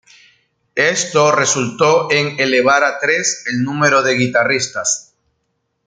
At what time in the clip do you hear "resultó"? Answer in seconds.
1.31-2.11